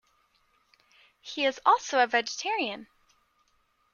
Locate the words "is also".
1.45-1.99